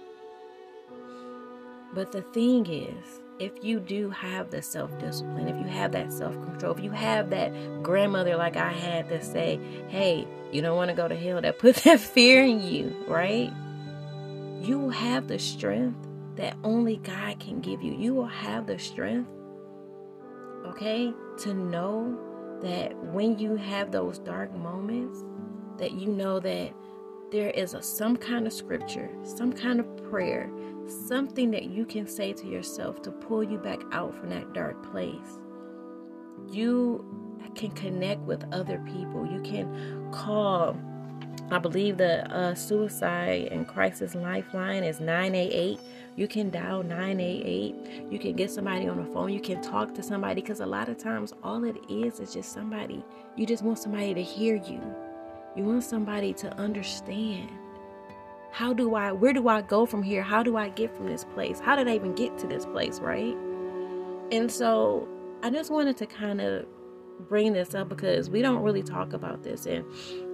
But 1.92 2.12
the 2.12 2.22
thing 2.22 2.66
is, 2.66 3.20
if 3.40 3.52
you 3.64 3.80
do 3.80 4.10
have 4.10 4.50
the 4.50 4.62
self 4.62 4.96
discipline, 4.98 5.48
if 5.48 5.56
you 5.56 5.70
have 5.72 5.92
that 5.92 6.12
self 6.12 6.34
control, 6.34 6.74
if 6.74 6.84
you 6.84 6.90
have 6.90 7.30
that 7.30 7.82
grandmother 7.82 8.36
like 8.36 8.56
I 8.56 8.70
had 8.70 9.08
to 9.08 9.22
say, 9.22 9.58
hey, 9.88 10.26
you 10.52 10.62
don't 10.62 10.76
want 10.76 10.90
to 10.90 10.96
go 10.96 11.08
to 11.08 11.16
hell, 11.16 11.40
that 11.40 11.58
put 11.58 11.76
that 11.76 12.00
fear 12.00 12.44
in 12.44 12.62
you, 12.62 12.94
right? 13.08 13.52
You 14.62 14.78
will 14.78 14.90
have 14.90 15.26
the 15.26 15.38
strength 15.38 16.06
that 16.36 16.56
only 16.62 16.98
God 16.98 17.40
can 17.40 17.60
give 17.60 17.82
you. 17.82 17.92
You 17.92 18.14
will 18.14 18.26
have 18.26 18.66
the 18.66 18.78
strength, 18.78 19.28
okay, 20.66 21.12
to 21.38 21.54
know 21.54 22.18
that 22.62 22.94
when 22.96 23.38
you 23.38 23.56
have 23.56 23.90
those 23.90 24.18
dark 24.18 24.54
moments, 24.54 25.24
that 25.78 25.92
you 25.92 26.08
know 26.08 26.38
that 26.40 26.72
there 27.30 27.50
is 27.50 27.74
a, 27.74 27.82
some 27.82 28.16
kind 28.16 28.46
of 28.46 28.52
scripture, 28.52 29.08
some 29.22 29.52
kind 29.52 29.80
of 29.80 30.10
prayer, 30.10 30.50
something 31.08 31.50
that 31.52 31.64
you 31.64 31.84
can 31.84 32.06
say 32.06 32.32
to 32.32 32.46
yourself 32.46 33.02
to 33.02 33.10
pull 33.10 33.42
you 33.42 33.58
back 33.58 33.80
out 33.92 34.14
from 34.14 34.30
that 34.30 34.52
dark 34.52 34.82
place. 34.90 35.38
You 36.48 37.04
can 37.54 37.70
connect 37.72 38.20
with 38.22 38.44
other 38.52 38.78
people. 38.86 39.26
You 39.26 39.40
can 39.42 40.10
call. 40.12 40.76
I 41.50 41.58
believe 41.58 41.96
the 41.96 42.30
uh, 42.32 42.54
suicide 42.54 43.48
and 43.50 43.66
crisis 43.66 44.14
lifeline 44.14 44.84
is 44.84 45.00
988. 45.00 45.80
You 46.16 46.28
can 46.28 46.50
dial 46.50 46.82
988. 46.82 48.10
You 48.10 48.18
can 48.18 48.34
get 48.34 48.50
somebody 48.50 48.88
on 48.88 49.02
the 49.02 49.10
phone. 49.12 49.32
You 49.32 49.40
can 49.40 49.62
talk 49.62 49.94
to 49.94 50.02
somebody 50.02 50.40
because 50.40 50.60
a 50.60 50.66
lot 50.66 50.88
of 50.88 50.98
times 50.98 51.32
all 51.42 51.64
it 51.64 51.76
is 51.88 52.20
is 52.20 52.34
just 52.34 52.52
somebody. 52.52 53.04
You 53.36 53.46
just 53.46 53.62
want 53.62 53.78
somebody 53.78 54.14
to 54.14 54.22
hear 54.22 54.56
you. 54.56 54.80
You 55.56 55.64
want 55.64 55.82
somebody 55.82 56.32
to 56.34 56.56
understand. 56.56 57.50
How 58.52 58.72
do 58.72 58.94
I, 58.94 59.12
where 59.12 59.32
do 59.32 59.48
I 59.48 59.62
go 59.62 59.86
from 59.86 60.02
here? 60.02 60.22
How 60.22 60.42
do 60.42 60.56
I 60.56 60.68
get 60.68 60.94
from 60.96 61.06
this 61.06 61.24
place? 61.24 61.60
How 61.60 61.76
did 61.76 61.88
I 61.88 61.94
even 61.94 62.14
get 62.14 62.38
to 62.38 62.46
this 62.46 62.66
place, 62.66 63.00
right? 63.00 63.36
And 64.32 64.50
so 64.50 65.08
I 65.42 65.50
just 65.50 65.70
wanted 65.70 65.96
to 65.98 66.06
kind 66.06 66.40
of 66.40 66.66
bring 67.28 67.52
this 67.52 67.74
up 67.74 67.88
because 67.88 68.30
we 68.30 68.42
don't 68.42 68.62
really 68.62 68.82
talk 68.82 69.12
about 69.12 69.42
this. 69.42 69.66
And 69.66 69.84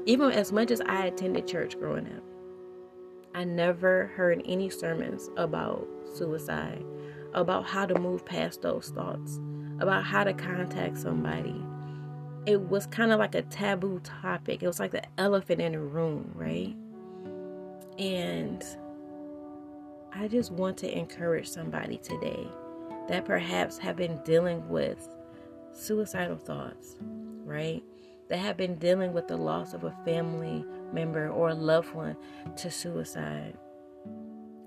even 0.07 0.31
as 0.31 0.53
much 0.53 0.71
as 0.71 0.81
I 0.83 1.07
attended 1.07 1.47
church 1.47 1.79
growing 1.79 2.07
up, 2.07 2.23
I 3.35 3.45
never 3.45 4.07
heard 4.17 4.41
any 4.45 4.71
sermons 4.71 5.29
about 5.37 5.87
suicide, 6.15 6.85
about 7.35 7.67
how 7.67 7.85
to 7.87 7.99
move 7.99 8.25
past 8.25 8.63
those 8.63 8.91
thoughts, 8.91 9.41
about 9.81 10.05
how 10.05 10.25
to 10.25 10.33
contact 10.33 10.97
somebody. 10.97 11.66
It 12.47 12.61
was 12.61 12.87
kind 12.87 13.11
of 13.11 13.19
like 13.19 13.35
a 13.35 13.43
taboo 13.43 14.01
topic. 14.01 14.63
It 14.63 14.67
was 14.67 14.79
like 14.79 14.93
the 14.93 15.03
elephant 15.19 15.61
in 15.61 15.73
the 15.73 15.81
room, 15.81 16.31
right? 16.35 16.77
And 17.99 18.65
I 20.13 20.29
just 20.29 20.53
want 20.53 20.79
to 20.79 20.99
encourage 20.99 21.49
somebody 21.49 21.99
today 21.99 22.47
that 23.09 23.25
perhaps 23.25 23.79
have 23.79 23.97
been 23.97 24.21
dealing 24.25 24.69
with 24.69 25.09
suicidal 25.73 26.37
thoughts, 26.37 26.97
right? 27.45 27.83
That 28.29 28.39
have 28.39 28.57
been 28.57 28.77
dealing 28.77 29.13
with 29.13 29.29
the 29.29 29.37
loss 29.37 29.75
of 29.75 29.85
a 29.85 29.97
family 30.05 30.65
member 30.93 31.29
or 31.29 31.51
a 31.51 31.55
loved 31.55 31.95
one 31.95 32.17
to 32.57 32.71
suicide. 32.71 33.57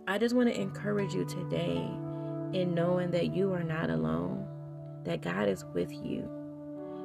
I 0.08 0.18
just 0.18 0.36
want 0.36 0.50
to 0.50 0.60
encourage 0.60 1.14
you 1.14 1.26
today 1.26 1.90
in 2.54 2.74
knowing 2.74 3.12
that 3.12 3.34
you 3.34 3.54
are 3.54 3.64
not 3.64 3.90
alone, 3.90 4.46
that 5.04 5.22
God 5.22 5.48
is 5.48 5.66
with 5.74 5.92
you. 5.92 6.30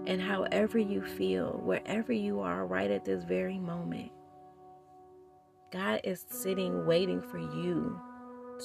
And 0.06 0.20
however 0.20 0.78
you 0.78 1.02
feel, 1.02 1.61
wherever 1.62 2.12
you 2.12 2.40
are 2.40 2.66
right 2.66 2.90
at 2.90 3.04
this 3.04 3.25
very 3.25 3.58
moment, 3.58 4.12
God 5.73 6.00
is 6.04 6.25
sitting 6.28 6.87
waiting 6.87 7.23
for 7.23 7.38
you 7.38 7.99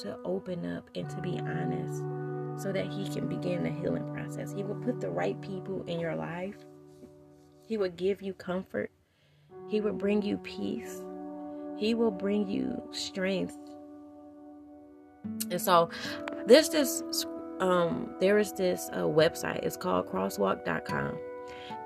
to 0.01 0.17
open 0.25 0.65
up 0.75 0.89
and 0.95 1.09
to 1.09 1.21
be 1.21 1.39
honest 1.39 2.03
so 2.61 2.71
that 2.73 2.91
He 2.91 3.07
can 3.07 3.27
begin 3.27 3.63
the 3.63 3.69
healing 3.69 4.11
process. 4.13 4.51
He 4.51 4.63
will 4.63 4.75
put 4.75 4.99
the 4.99 5.09
right 5.09 5.39
people 5.41 5.83
in 5.87 5.99
your 5.99 6.15
life, 6.15 6.57
He 7.65 7.77
will 7.77 7.89
give 7.89 8.21
you 8.21 8.33
comfort, 8.33 8.91
He 9.69 9.79
will 9.79 9.93
bring 9.93 10.21
you 10.21 10.37
peace, 10.39 11.01
He 11.77 11.93
will 11.93 12.11
bring 12.11 12.49
you 12.49 12.81
strength. 12.91 13.57
And 15.49 15.61
so, 15.61 15.89
there's 16.45 16.69
this 16.69 17.01
um, 17.61 18.13
there 18.19 18.37
is 18.39 18.51
this 18.53 18.89
uh, 18.93 18.99
website. 18.99 19.63
It's 19.63 19.77
called 19.77 20.07
crosswalk.com 20.07 21.17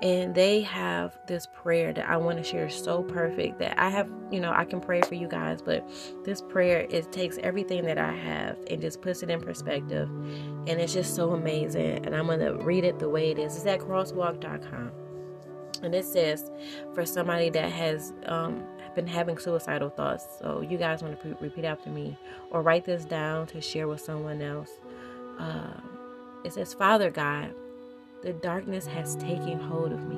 and 0.02 0.34
they 0.34 0.60
have 0.62 1.18
this 1.26 1.46
prayer 1.46 1.92
that 1.92 2.08
I 2.08 2.16
want 2.16 2.38
to 2.38 2.44
share 2.44 2.68
so 2.68 3.02
perfect 3.02 3.58
that 3.60 3.78
I 3.80 3.88
have, 3.90 4.08
you 4.30 4.40
know, 4.40 4.52
I 4.52 4.64
can 4.64 4.80
pray 4.80 5.00
for 5.02 5.14
you 5.14 5.28
guys, 5.28 5.62
but 5.62 5.88
this 6.24 6.40
prayer 6.42 6.86
it 6.90 7.10
takes 7.12 7.38
everything 7.38 7.84
that 7.86 7.98
I 7.98 8.12
have 8.12 8.58
and 8.70 8.80
just 8.80 9.00
puts 9.00 9.22
it 9.22 9.30
in 9.30 9.40
perspective, 9.40 10.08
and 10.08 10.68
it's 10.68 10.92
just 10.92 11.14
so 11.14 11.32
amazing. 11.32 12.04
And 12.04 12.14
I'm 12.14 12.26
gonna 12.26 12.54
read 12.54 12.84
it 12.84 12.98
the 12.98 13.08
way 13.08 13.30
it 13.30 13.38
is. 13.38 13.56
It's 13.56 13.66
at 13.66 13.80
crosswalk.com, 13.80 14.92
and 15.82 15.94
it 15.94 16.04
says 16.04 16.50
for 16.94 17.06
somebody 17.06 17.50
that 17.50 17.72
has 17.72 18.12
um, 18.26 18.64
been 18.94 19.06
having 19.06 19.38
suicidal 19.38 19.90
thoughts. 19.90 20.26
So 20.40 20.60
you 20.60 20.78
guys 20.78 21.02
want 21.02 21.20
to 21.22 21.36
repeat 21.40 21.64
after 21.64 21.90
me 21.90 22.18
or 22.50 22.62
write 22.62 22.84
this 22.84 23.04
down 23.04 23.46
to 23.48 23.60
share 23.60 23.88
with 23.88 24.00
someone 24.00 24.42
else. 24.42 24.70
Uh, 25.38 25.80
it 26.44 26.52
says, 26.52 26.74
Father 26.74 27.10
God. 27.10 27.54
The 28.24 28.32
darkness 28.32 28.86
has 28.86 29.16
taken 29.16 29.60
hold 29.60 29.92
of 29.92 30.08
me, 30.08 30.16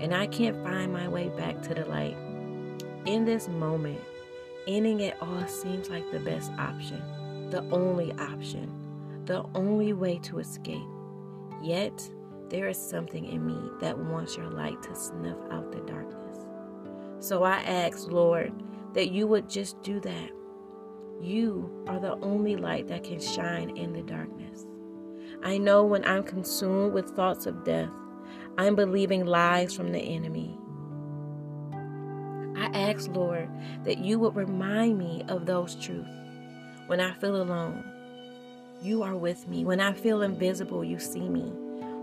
and 0.00 0.14
I 0.14 0.26
can't 0.26 0.64
find 0.64 0.90
my 0.90 1.06
way 1.06 1.28
back 1.28 1.60
to 1.64 1.74
the 1.74 1.84
light. 1.84 2.16
In 3.04 3.26
this 3.26 3.46
moment, 3.46 4.00
ending 4.66 5.00
it 5.00 5.18
all 5.20 5.46
seems 5.46 5.90
like 5.90 6.10
the 6.10 6.18
best 6.20 6.50
option, 6.52 7.50
the 7.50 7.60
only 7.70 8.10
option, 8.12 8.72
the 9.26 9.44
only 9.54 9.92
way 9.92 10.18
to 10.20 10.38
escape. 10.38 10.88
Yet, 11.62 12.10
there 12.48 12.68
is 12.68 12.78
something 12.78 13.26
in 13.26 13.46
me 13.46 13.70
that 13.80 13.98
wants 13.98 14.38
your 14.38 14.48
light 14.48 14.82
to 14.84 14.94
snuff 14.94 15.36
out 15.50 15.70
the 15.70 15.80
darkness. 15.80 16.38
So 17.20 17.42
I 17.42 17.56
ask, 17.56 18.10
Lord, 18.10 18.50
that 18.94 19.10
you 19.10 19.26
would 19.26 19.50
just 19.50 19.82
do 19.82 20.00
that. 20.00 20.30
You 21.20 21.84
are 21.86 22.00
the 22.00 22.14
only 22.20 22.56
light 22.56 22.88
that 22.88 23.04
can 23.04 23.20
shine 23.20 23.76
in 23.76 23.92
the 23.92 24.02
darkness. 24.02 24.64
I 25.42 25.58
know 25.58 25.84
when 25.84 26.04
I'm 26.04 26.22
consumed 26.22 26.92
with 26.92 27.10
thoughts 27.10 27.46
of 27.46 27.64
death, 27.64 27.90
I'm 28.58 28.74
believing 28.74 29.26
lies 29.26 29.74
from 29.74 29.92
the 29.92 30.00
enemy. 30.00 30.58
I 32.56 32.66
ask, 32.72 33.08
Lord, 33.14 33.48
that 33.84 33.98
you 33.98 34.18
would 34.18 34.34
remind 34.34 34.98
me 34.98 35.24
of 35.28 35.44
those 35.46 35.74
truths. 35.74 36.08
When 36.86 37.00
I 37.00 37.12
feel 37.14 37.36
alone, 37.36 37.84
you 38.80 39.02
are 39.02 39.16
with 39.16 39.46
me. 39.46 39.64
When 39.64 39.80
I 39.80 39.92
feel 39.92 40.22
invisible, 40.22 40.84
you 40.84 40.98
see 40.98 41.28
me. 41.28 41.52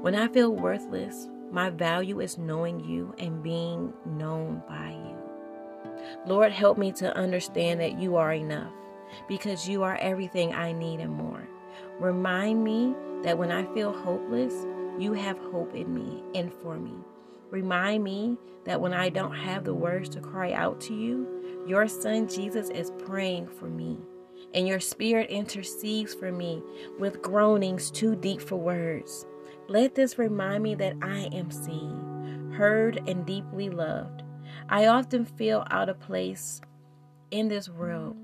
When 0.01 0.15
I 0.15 0.27
feel 0.27 0.55
worthless, 0.55 1.27
my 1.51 1.69
value 1.69 2.19
is 2.19 2.37
knowing 2.37 2.83
you 2.83 3.15
and 3.17 3.41
being 3.41 3.93
known 4.05 4.61
by 4.67 4.91
you. 4.91 5.17
Lord, 6.25 6.51
help 6.51 6.77
me 6.77 6.91
to 6.93 7.15
understand 7.15 7.79
that 7.79 7.99
you 7.99 8.15
are 8.15 8.33
enough 8.33 8.71
because 9.27 9.67
you 9.67 9.83
are 9.83 9.95
everything 9.97 10.53
I 10.53 10.71
need 10.71 10.99
and 10.99 11.13
more. 11.13 11.47
Remind 11.99 12.63
me 12.63 12.95
that 13.23 13.37
when 13.37 13.51
I 13.51 13.65
feel 13.73 13.91
hopeless, 13.91 14.53
you 14.99 15.13
have 15.13 15.37
hope 15.37 15.73
in 15.73 15.93
me 15.93 16.23
and 16.35 16.53
for 16.53 16.77
me. 16.77 16.93
Remind 17.49 18.03
me 18.03 18.37
that 18.65 18.81
when 18.81 18.93
I 18.93 19.09
don't 19.09 19.35
have 19.35 19.63
the 19.63 19.73
words 19.73 20.09
to 20.09 20.19
cry 20.19 20.53
out 20.53 20.81
to 20.81 20.93
you, 20.93 21.63
your 21.67 21.87
son 21.87 22.27
Jesus 22.27 22.69
is 22.69 22.91
praying 23.05 23.47
for 23.47 23.65
me, 23.65 23.97
and 24.53 24.67
your 24.67 24.79
spirit 24.79 25.29
intercedes 25.29 26.13
for 26.13 26.31
me 26.31 26.61
with 26.99 27.21
groanings 27.21 27.91
too 27.91 28.15
deep 28.15 28.41
for 28.41 28.57
words. 28.57 29.25
Let 29.67 29.95
this 29.95 30.17
remind 30.17 30.63
me 30.63 30.75
that 30.75 30.95
I 31.01 31.29
am 31.31 31.51
seen, 31.51 32.51
heard, 32.55 33.01
and 33.07 33.25
deeply 33.25 33.69
loved. 33.69 34.23
I 34.69 34.87
often 34.87 35.25
feel 35.25 35.65
out 35.71 35.89
of 35.89 35.99
place 35.99 36.61
in 37.31 37.47
this 37.47 37.69
world. 37.69 38.15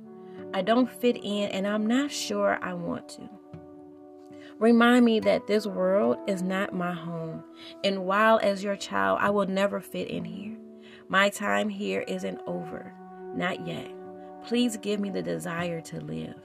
I 0.53 0.61
don't 0.61 0.91
fit 0.91 1.17
in, 1.17 1.49
and 1.49 1.65
I'm 1.67 1.87
not 1.87 2.11
sure 2.11 2.59
I 2.61 2.73
want 2.73 3.09
to. 3.09 3.29
Remind 4.59 5.05
me 5.05 5.21
that 5.21 5.47
this 5.47 5.65
world 5.65 6.17
is 6.27 6.43
not 6.43 6.73
my 6.73 6.91
home, 6.91 7.45
and 7.81 8.05
while 8.05 8.41
as 8.43 8.61
your 8.61 8.75
child, 8.75 9.19
I 9.21 9.29
will 9.29 9.47
never 9.47 9.79
fit 9.79 10.09
in 10.09 10.25
here. 10.25 10.57
My 11.07 11.29
time 11.29 11.69
here 11.69 12.01
isn't 12.01 12.41
over, 12.45 12.93
not 13.33 13.65
yet. 13.65 13.89
Please 14.43 14.75
give 14.75 14.99
me 14.99 15.11
the 15.11 15.21
desire 15.21 15.79
to 15.81 16.01
live. 16.01 16.35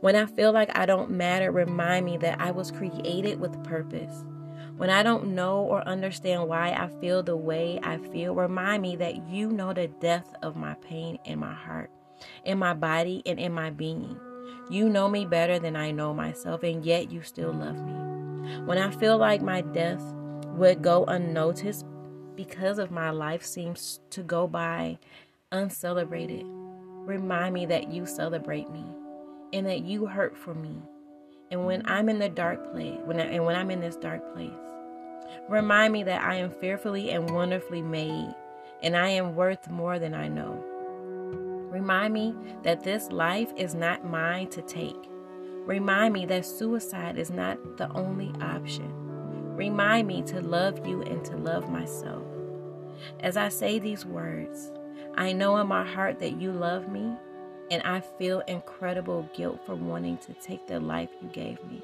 When 0.00 0.14
I 0.14 0.26
feel 0.26 0.52
like 0.52 0.76
I 0.76 0.84
don't 0.84 1.12
matter, 1.12 1.50
remind 1.50 2.04
me 2.04 2.18
that 2.18 2.38
I 2.38 2.50
was 2.50 2.70
created 2.70 3.40
with 3.40 3.64
purpose. 3.64 4.24
When 4.76 4.90
I 4.90 5.02
don't 5.02 5.34
know 5.34 5.60
or 5.60 5.80
understand 5.88 6.48
why 6.48 6.72
I 6.72 6.88
feel 7.00 7.22
the 7.22 7.36
way 7.36 7.80
I 7.82 7.96
feel, 7.96 8.34
remind 8.34 8.82
me 8.82 8.96
that 8.96 9.26
you 9.26 9.50
know 9.50 9.72
the 9.72 9.88
depth 9.88 10.34
of 10.42 10.54
my 10.54 10.74
pain 10.74 11.18
in 11.24 11.38
my 11.38 11.54
heart, 11.54 11.90
in 12.44 12.58
my 12.58 12.74
body, 12.74 13.22
and 13.24 13.40
in 13.40 13.52
my 13.52 13.70
being. 13.70 14.20
You 14.70 14.88
know 14.90 15.08
me 15.08 15.24
better 15.24 15.58
than 15.58 15.76
I 15.76 15.90
know 15.90 16.12
myself, 16.12 16.62
and 16.62 16.84
yet 16.84 17.10
you 17.10 17.22
still 17.22 17.52
love 17.52 17.76
me. 17.76 17.92
When 18.64 18.78
I 18.78 18.90
feel 18.90 19.16
like 19.16 19.40
my 19.40 19.62
death 19.62 20.02
would 20.48 20.82
go 20.82 21.04
unnoticed 21.04 21.86
because 22.34 22.78
of 22.78 22.90
my 22.90 23.10
life 23.10 23.44
seems 23.44 24.00
to 24.10 24.22
go 24.22 24.46
by 24.46 24.98
uncelebrated, 25.52 26.44
remind 26.44 27.54
me 27.54 27.66
that 27.66 27.90
you 27.90 28.04
celebrate 28.04 28.70
me 28.70 28.84
and 29.52 29.66
that 29.66 29.84
you 29.84 30.06
hurt 30.06 30.36
for 30.36 30.54
me. 30.54 30.76
And 31.50 31.64
when 31.64 31.82
I'm 31.86 32.10
in 32.10 32.18
the 32.18 32.28
dark 32.28 32.72
place, 32.72 32.98
when 33.04 33.18
I, 33.18 33.24
and 33.24 33.44
when 33.46 33.56
I'm 33.56 33.70
in 33.70 33.80
this 33.80 33.96
dark 33.96 34.34
place, 34.34 34.52
remind 35.48 35.94
me 35.94 36.02
that 36.04 36.22
I 36.22 36.34
am 36.34 36.50
fearfully 36.60 37.10
and 37.10 37.30
wonderfully 37.30 37.80
made 37.80 38.34
and 38.82 38.96
I 38.96 39.08
am 39.08 39.34
worth 39.34 39.70
more 39.70 39.98
than 39.98 40.14
I 40.14 40.28
know. 40.28 40.62
Remind 41.78 42.12
me 42.12 42.34
that 42.64 42.82
this 42.82 43.12
life 43.12 43.52
is 43.56 43.72
not 43.72 44.04
mine 44.04 44.48
to 44.48 44.62
take. 44.62 45.08
Remind 45.64 46.12
me 46.12 46.26
that 46.26 46.44
suicide 46.44 47.16
is 47.16 47.30
not 47.30 47.76
the 47.76 47.88
only 47.92 48.32
option. 48.40 48.92
Remind 49.54 50.08
me 50.08 50.22
to 50.22 50.40
love 50.40 50.84
you 50.84 51.02
and 51.02 51.24
to 51.26 51.36
love 51.36 51.70
myself. 51.70 52.24
As 53.20 53.36
I 53.36 53.48
say 53.48 53.78
these 53.78 54.04
words, 54.04 54.72
I 55.14 55.32
know 55.32 55.56
in 55.58 55.68
my 55.68 55.84
heart 55.84 56.18
that 56.18 56.40
you 56.40 56.50
love 56.50 56.90
me, 56.90 57.12
and 57.70 57.80
I 57.84 58.00
feel 58.00 58.40
incredible 58.48 59.30
guilt 59.32 59.60
for 59.64 59.76
wanting 59.76 60.18
to 60.18 60.32
take 60.34 60.66
the 60.66 60.80
life 60.80 61.10
you 61.22 61.28
gave 61.28 61.62
me. 61.70 61.80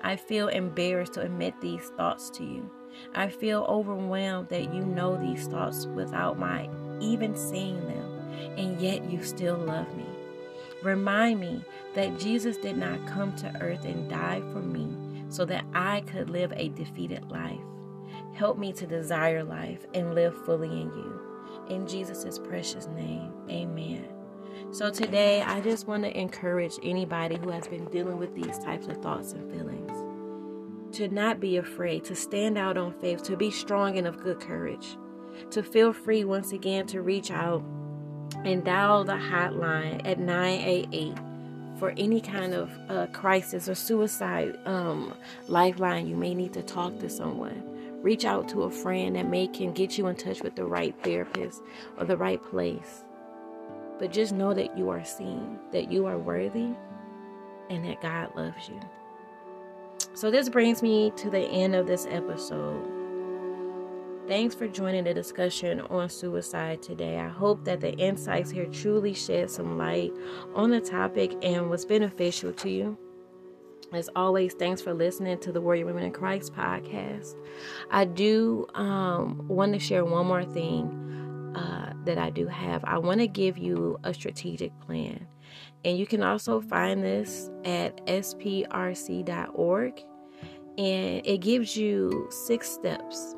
I 0.00 0.16
feel 0.16 0.48
embarrassed 0.48 1.12
to 1.14 1.20
admit 1.20 1.60
these 1.60 1.84
thoughts 1.98 2.30
to 2.30 2.44
you. 2.44 2.70
I 3.14 3.28
feel 3.28 3.66
overwhelmed 3.68 4.48
that 4.48 4.72
you 4.72 4.86
know 4.86 5.18
these 5.18 5.48
thoughts 5.48 5.84
without 5.84 6.38
my 6.38 6.70
even 7.00 7.36
saying 7.36 7.86
them, 7.86 7.97
and 8.56 8.80
yet 8.80 9.10
you 9.10 9.22
still 9.22 9.56
love 9.56 9.94
me. 9.96 10.06
Remind 10.82 11.40
me 11.40 11.64
that 11.94 12.18
Jesus 12.18 12.56
did 12.56 12.76
not 12.76 13.06
come 13.06 13.34
to 13.36 13.60
earth 13.60 13.84
and 13.84 14.08
die 14.08 14.40
for 14.52 14.60
me 14.60 14.96
so 15.28 15.44
that 15.44 15.64
I 15.74 16.02
could 16.02 16.30
live 16.30 16.52
a 16.52 16.68
defeated 16.68 17.30
life. 17.30 17.58
Help 18.34 18.58
me 18.58 18.72
to 18.74 18.86
desire 18.86 19.42
life 19.42 19.84
and 19.94 20.14
live 20.14 20.34
fully 20.44 20.68
in 20.68 20.88
you. 20.92 21.20
In 21.68 21.86
Jesus' 21.86 22.38
precious 22.38 22.86
name, 22.88 23.32
amen. 23.50 24.06
So 24.70 24.90
today, 24.90 25.42
I 25.42 25.60
just 25.60 25.86
want 25.86 26.04
to 26.04 26.18
encourage 26.18 26.74
anybody 26.82 27.36
who 27.36 27.50
has 27.50 27.66
been 27.66 27.86
dealing 27.86 28.18
with 28.18 28.34
these 28.34 28.58
types 28.58 28.86
of 28.86 28.98
thoughts 28.98 29.32
and 29.32 29.50
feelings 29.50 29.92
to 30.92 31.08
not 31.08 31.40
be 31.40 31.56
afraid, 31.56 32.04
to 32.04 32.14
stand 32.14 32.56
out 32.56 32.78
on 32.78 32.92
faith, 33.00 33.22
to 33.22 33.36
be 33.36 33.50
strong 33.50 33.98
and 33.98 34.06
of 34.06 34.22
good 34.22 34.40
courage, 34.40 34.96
to 35.50 35.62
feel 35.62 35.92
free 35.92 36.24
once 36.24 36.52
again 36.52 36.86
to 36.86 37.02
reach 37.02 37.30
out 37.30 37.62
and 38.44 38.64
dial 38.64 39.04
the 39.04 39.12
hotline 39.12 40.06
at 40.06 40.18
988 40.18 41.16
for 41.78 41.90
any 41.96 42.20
kind 42.20 42.54
of 42.54 42.70
uh, 42.88 43.06
crisis 43.12 43.68
or 43.68 43.74
suicide 43.74 44.58
um, 44.64 45.14
lifeline. 45.46 46.06
You 46.06 46.16
may 46.16 46.34
need 46.34 46.52
to 46.54 46.62
talk 46.62 46.98
to 46.98 47.08
someone. 47.08 47.62
Reach 48.02 48.24
out 48.24 48.48
to 48.50 48.62
a 48.62 48.70
friend 48.70 49.16
that 49.16 49.28
may 49.28 49.48
can 49.48 49.72
get 49.72 49.98
you 49.98 50.06
in 50.06 50.16
touch 50.16 50.42
with 50.42 50.56
the 50.56 50.64
right 50.64 50.94
therapist 51.02 51.62
or 51.98 52.04
the 52.04 52.16
right 52.16 52.42
place. 52.42 53.04
But 53.98 54.12
just 54.12 54.32
know 54.32 54.54
that 54.54 54.78
you 54.78 54.90
are 54.90 55.04
seen, 55.04 55.58
that 55.72 55.90
you 55.90 56.06
are 56.06 56.18
worthy, 56.18 56.68
and 57.70 57.84
that 57.84 58.00
God 58.00 58.34
loves 58.36 58.68
you. 58.68 58.80
So, 60.14 60.30
this 60.30 60.48
brings 60.48 60.82
me 60.82 61.12
to 61.16 61.30
the 61.30 61.40
end 61.40 61.74
of 61.74 61.86
this 61.86 62.06
episode. 62.08 62.97
Thanks 64.28 64.54
for 64.54 64.68
joining 64.68 65.04
the 65.04 65.14
discussion 65.14 65.80
on 65.80 66.10
suicide 66.10 66.82
today. 66.82 67.18
I 67.18 67.28
hope 67.28 67.64
that 67.64 67.80
the 67.80 67.94
insights 67.94 68.50
here 68.50 68.66
truly 68.66 69.14
shed 69.14 69.50
some 69.50 69.78
light 69.78 70.12
on 70.54 70.68
the 70.68 70.82
topic 70.82 71.34
and 71.42 71.70
was 71.70 71.86
beneficial 71.86 72.52
to 72.52 72.68
you. 72.68 72.98
As 73.90 74.10
always, 74.14 74.52
thanks 74.52 74.82
for 74.82 74.92
listening 74.92 75.38
to 75.38 75.50
the 75.50 75.62
Warrior 75.62 75.86
Women 75.86 76.04
in 76.04 76.12
Christ 76.12 76.52
podcast. 76.52 77.36
I 77.90 78.04
do 78.04 78.66
um, 78.74 79.48
want 79.48 79.72
to 79.72 79.78
share 79.78 80.04
one 80.04 80.26
more 80.26 80.44
thing 80.44 81.54
uh, 81.56 81.94
that 82.04 82.18
I 82.18 82.28
do 82.28 82.46
have. 82.48 82.84
I 82.84 82.98
want 82.98 83.20
to 83.20 83.28
give 83.28 83.56
you 83.56 83.98
a 84.04 84.12
strategic 84.12 84.78
plan. 84.80 85.26
And 85.86 85.96
you 85.96 86.06
can 86.06 86.22
also 86.22 86.60
find 86.60 87.02
this 87.02 87.48
at 87.64 88.04
sprc.org. 88.04 90.02
And 90.76 91.26
it 91.26 91.38
gives 91.38 91.78
you 91.78 92.28
six 92.30 92.68
steps. 92.68 93.34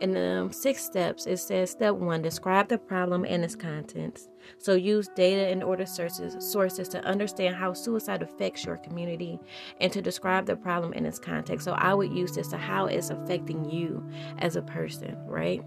In 0.00 0.12
the 0.12 0.40
um, 0.40 0.52
six 0.52 0.84
steps, 0.84 1.26
it 1.26 1.38
says 1.38 1.70
step 1.70 1.94
one, 1.94 2.20
describe 2.20 2.68
the 2.68 2.78
problem 2.78 3.24
and 3.24 3.44
its 3.44 3.54
contents. 3.54 4.28
So 4.58 4.74
use 4.74 5.08
data 5.14 5.46
and 5.46 5.62
order 5.62 5.86
sources, 5.86 6.36
sources 6.52 6.88
to 6.88 7.04
understand 7.04 7.54
how 7.54 7.72
suicide 7.72 8.22
affects 8.22 8.64
your 8.64 8.76
community 8.78 9.38
and 9.80 9.92
to 9.92 10.02
describe 10.02 10.46
the 10.46 10.56
problem 10.56 10.92
in 10.94 11.06
its 11.06 11.18
context. 11.18 11.64
So 11.64 11.72
I 11.72 11.94
would 11.94 12.12
use 12.12 12.32
this 12.32 12.48
to 12.48 12.56
how 12.56 12.86
it's 12.86 13.10
affecting 13.10 13.70
you 13.70 14.04
as 14.38 14.56
a 14.56 14.62
person, 14.62 15.16
right? 15.26 15.62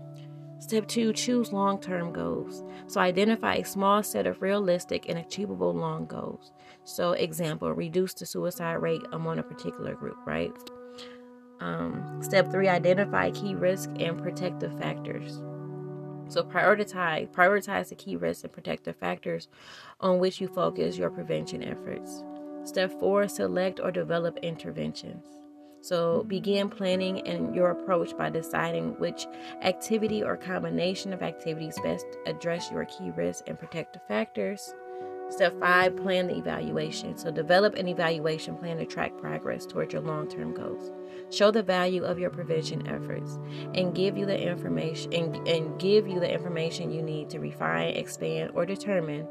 Step 0.60 0.88
two, 0.88 1.14
choose 1.14 1.54
long 1.54 1.80
term 1.80 2.12
goals. 2.12 2.64
So 2.88 3.00
identify 3.00 3.56
a 3.56 3.66
small 3.66 4.04
set 4.04 4.28
of 4.28 4.42
realistic 4.42 5.08
and 5.08 5.20
achievable 5.20 5.74
long 5.74 6.06
goals. 6.06 6.52
So, 6.84 7.12
example, 7.12 7.72
reduce 7.74 8.14
the 8.14 8.26
suicide 8.26 8.76
rate 8.76 9.02
among 9.12 9.40
a 9.40 9.44
particular 9.44 9.94
group, 9.94 10.18
right? 10.26 10.52
Um, 11.60 12.20
step 12.22 12.52
three, 12.52 12.68
identify 12.68 13.32
key 13.32 13.56
risk 13.56 13.90
and 14.00 14.22
protective 14.22 14.78
factors. 14.80 15.42
So 16.30 16.44
prioritize 16.44 17.30
prioritize 17.32 17.90
the 17.90 17.96
key 17.96 18.16
risks 18.16 18.44
and 18.44 18.52
protective 18.52 18.96
factors 18.98 19.48
on 20.00 20.20
which 20.20 20.42
you 20.42 20.48
focus 20.48 20.98
your 20.98 21.10
prevention 21.10 21.64
efforts. 21.64 22.24
Step 22.66 22.92
four, 23.00 23.28
select 23.28 23.80
or 23.80 23.92
develop 23.92 24.38
interventions. 24.44 25.26
So 25.82 26.24
begin 26.24 26.70
planning 26.70 27.22
and 27.22 27.56
your 27.56 27.70
approach 27.70 28.18
by 28.18 28.30
deciding 28.30 29.00
which 29.00 29.26
activity 29.62 30.22
or 30.22 30.36
combination 30.36 31.14
of 31.14 31.22
activities 31.22 31.80
best 31.82 32.06
address 32.26 32.70
your 32.72 32.86
key 32.86 33.12
risks 33.12 33.44
and 33.48 33.58
protective 33.58 34.02
factors. 34.08 34.74
Step 35.30 35.58
five, 35.60 35.96
plan 35.96 36.28
the 36.28 36.38
evaluation. 36.38 37.18
So 37.18 37.32
develop 37.32 37.76
an 37.76 37.88
evaluation 37.88 38.58
plan 38.58 38.78
to 38.78 38.86
track 38.86 39.18
progress 39.18 39.66
towards 39.66 39.94
your 39.94 40.02
long-term 40.02 40.54
goals. 40.54 40.92
Show 41.30 41.52
the 41.52 41.64
value 41.64 42.04
of 42.04 42.20
your 42.20 42.30
prevention 42.30 42.88
efforts 42.88 43.40
and 43.74 43.94
give 43.94 44.18
you 44.18 44.26
the 44.26 44.40
information 44.40 45.14
and, 45.14 45.48
and 45.48 45.80
give 45.80 46.08
you 46.08 46.20
the 46.20 46.32
information 46.32 46.92
you 46.92 47.02
need 47.02 47.30
to 47.32 47.40
refine, 47.40 47.96
expand, 47.96 48.52
or 48.54 48.66
determine 48.66 49.28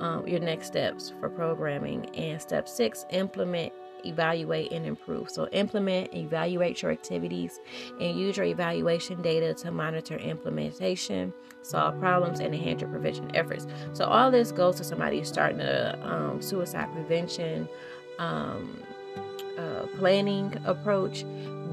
um, 0.00 0.26
your 0.26 0.40
next 0.40 0.68
steps 0.68 1.12
for 1.20 1.28
programming. 1.28 2.06
And 2.16 2.40
step 2.40 2.68
six, 2.68 3.04
implement 3.10 3.72
evaluate, 4.04 4.72
and 4.72 4.86
improve. 4.86 5.30
So, 5.30 5.48
implement, 5.48 6.14
evaluate 6.14 6.82
your 6.82 6.90
activities, 6.90 7.60
and 8.00 8.18
use 8.18 8.36
your 8.36 8.46
evaluation 8.46 9.22
data 9.22 9.54
to 9.54 9.70
monitor 9.70 10.16
implementation, 10.16 11.32
solve 11.62 11.98
problems, 11.98 12.40
and 12.40 12.54
enhance 12.54 12.80
your 12.80 12.90
prevention 12.90 13.34
efforts. 13.34 13.66
So, 13.92 14.04
all 14.04 14.30
this 14.30 14.52
goes 14.52 14.76
to 14.76 14.84
somebody 14.84 15.22
starting 15.24 15.60
a 15.60 15.98
um, 16.02 16.42
suicide 16.42 16.92
prevention 16.92 17.68
um, 18.18 18.82
uh, 19.58 19.86
planning 19.98 20.54
approach, 20.64 21.24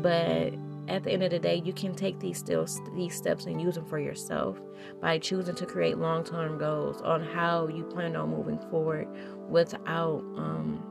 but 0.01 0.53
at 0.87 1.03
the 1.03 1.11
end 1.11 1.23
of 1.23 1.31
the 1.31 1.39
day, 1.39 1.61
you 1.63 1.71
can 1.71 1.93
take 1.93 2.19
these 2.19 2.37
still 2.37 2.65
these 2.95 3.15
steps 3.15 3.45
and 3.45 3.61
use 3.61 3.75
them 3.75 3.85
for 3.85 3.99
yourself 3.99 4.59
by 5.01 5.19
choosing 5.19 5.55
to 5.55 5.65
create 5.65 5.97
long-term 5.97 6.57
goals 6.57 7.01
on 7.01 7.23
how 7.23 7.67
you 7.67 7.83
plan 7.83 8.15
on 8.15 8.29
moving 8.29 8.59
forward 8.69 9.07
without 9.49 10.23
um, 10.35 10.83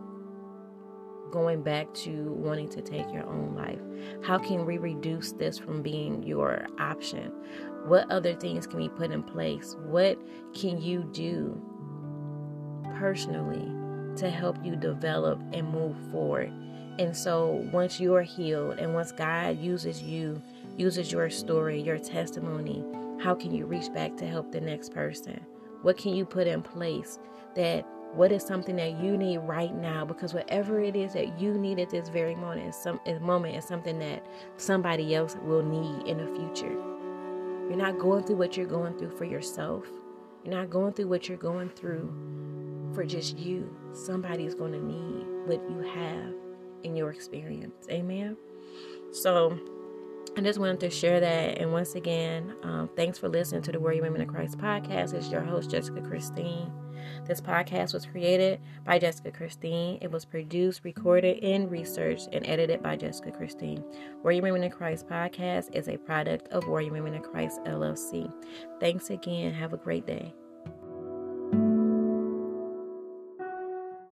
going 1.31 1.63
back 1.63 1.93
to 1.95 2.33
wanting 2.33 2.69
to 2.71 2.81
take 2.81 3.13
your 3.13 3.27
own 3.27 3.55
life? 3.55 3.81
How 4.25 4.39
can 4.39 4.65
we 4.65 4.79
reduce 4.79 5.33
this 5.33 5.59
from 5.59 5.83
being 5.83 6.23
your 6.23 6.67
option? 6.79 7.33
What 7.87 8.11
other 8.11 8.35
things 8.35 8.67
can 8.67 8.79
we 8.79 8.89
put 8.89 9.11
in 9.11 9.23
place? 9.23 9.77
What 9.85 10.19
can 10.55 10.81
you 10.81 11.05
do 11.13 11.61
personally 12.99 13.67
to 14.17 14.31
help 14.31 14.65
you 14.65 14.77
develop 14.77 15.41
and 15.53 15.69
move 15.69 15.97
forward? 16.11 16.53
And 16.99 17.17
so 17.17 17.65
once 17.73 18.01
you're 18.01 18.23
healed 18.23 18.79
and 18.79 18.93
once 18.93 19.13
God 19.13 19.59
uses 19.59 20.03
you, 20.03 20.43
uses 20.77 21.13
your 21.13 21.31
story, 21.31 21.81
your 21.81 21.99
testimony, 21.99 22.85
how 23.23 23.35
can 23.35 23.55
you 23.55 23.67
reach 23.67 23.93
back 23.93 24.17
to 24.17 24.27
help 24.27 24.51
the 24.51 24.61
next 24.61 24.93
person? 24.93 25.41
What 25.83 25.97
can 25.97 26.15
you 26.15 26.25
put 26.25 26.49
in 26.49 26.61
place 26.61 27.21
that 27.55 27.87
what 28.15 28.33
is 28.33 28.43
something 28.43 28.75
that 28.77 28.99
you 29.01 29.17
need 29.17 29.39
right 29.39 29.73
now? 29.73 30.05
Because 30.05 30.35
whatever 30.35 30.81
it 30.81 30.97
is 30.97 31.13
that 31.13 31.39
you 31.39 31.55
need 31.55 31.79
at 31.79 31.91
this 31.91 32.09
very 32.09 32.35
moment 32.35 32.69
is 32.69 32.77
some 32.77 32.99
moment 33.21 33.57
is 33.57 33.65
something 33.65 33.99
that 34.01 34.27
somebody 34.57 35.15
else 35.15 35.37
will 35.45 35.63
need 35.63 36.09
in 36.09 36.19
the 36.19 36.27
future. 36.37 36.73
You're 37.69 37.77
not 37.77 37.99
going 37.99 38.25
through 38.25 38.37
what 38.37 38.57
you're 38.57 38.67
going 38.67 38.99
through 38.99 39.17
for 39.17 39.25
yourself. 39.25 39.85
You're 40.43 40.55
not 40.55 40.71
going 40.71 40.95
through 40.95 41.09
what 41.09 41.29
you're 41.29 41.39
going 41.39 41.69
through 41.69 42.93
for 42.93 43.05
just 43.05 43.37
you. 43.39 43.73
Somebody 43.93 44.47
is 44.47 44.55
going 44.55 44.73
to 44.73 44.83
need 44.83 45.27
what 45.47 45.63
you 45.71 45.81
have 45.81 46.48
in 46.83 46.97
your 46.97 47.11
experience. 47.11 47.87
Amen. 47.91 48.37
So 49.13 49.59
I 50.37 50.41
just 50.41 50.59
wanted 50.59 50.81
to 50.81 50.91
share 50.91 51.21
that. 51.21 51.59
And 51.59 51.73
once 51.73 51.95
again, 51.95 52.55
um, 52.63 52.91
thanks 52.97 53.19
for 53.19 53.29
listening 53.29 53.63
to 53.63 53.73
the 53.73 53.81
Warrior 53.81 54.03
Women 54.03 54.21
in 54.21 54.29
Christ 54.29 54.59
podcast. 54.59 55.15
It's 55.15 55.31
your 55.31 55.41
host, 55.41 55.71
Jessica 55.71 56.01
Christine. 56.01 56.71
This 57.27 57.41
podcast 57.41 57.93
was 57.93 58.07
created 58.07 58.61
by 58.85 58.99
Jessica 58.99 59.31
Christine. 59.31 59.99
It 60.01 60.11
was 60.11 60.25
produced, 60.25 60.85
recorded, 60.85 61.43
and 61.43 61.71
researched 61.71 62.29
and 62.33 62.47
edited 62.47 62.83
by 62.83 62.97
Jessica 62.97 63.33
Christine. 63.33 63.83
Warrior 64.23 64.43
Women 64.43 64.65
in 64.65 64.71
Christ 64.71 65.09
podcast 65.09 65.75
is 65.75 65.89
a 65.89 65.97
product 65.97 66.49
of 66.49 66.69
Warrior 66.69 66.93
Women 66.93 67.15
in 67.15 67.23
Christ 67.23 67.61
LLC. 67.65 68.33
Thanks 68.81 69.11
again. 69.11 69.53
Have 69.53 69.73
a 69.73 69.79
great 69.79 70.07
day. 70.07 70.35